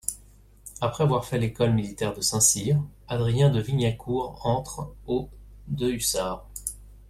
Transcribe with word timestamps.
Après 0.81 1.03
avoir 1.03 1.25
fait 1.25 1.37
l'école 1.37 1.73
militaire 1.73 2.15
de 2.15 2.21
Saint-Cyr, 2.21 2.81
Adrien 3.07 3.51
de 3.51 3.61
Wignacourt 3.61 4.43
entre 4.43 4.95
au 5.05 5.29
de 5.67 5.91
hussards. 5.91 6.49